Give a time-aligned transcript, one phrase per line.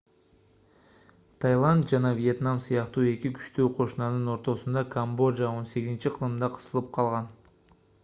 [1.45, 7.35] тайланд жана вьетнам сыяктуу эки күчтүү кошунанын ортосунда камбожа 18-кылымда кысылып калган